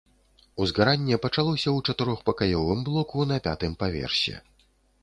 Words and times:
Узгаранне 0.63 1.19
пачалося 1.25 1.65
ў 1.73 1.77
чатырохпакаёвым 1.87 2.79
блоку 2.89 3.31
на 3.35 3.39
пятым 3.51 3.79
паверсе. 3.85 4.35